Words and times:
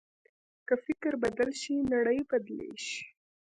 که 0.67 0.73
فکر 0.85 1.13
بدل 1.23 1.49
شي، 1.61 1.73
نړۍ 1.93 2.19
بدلېږي. 2.29 2.99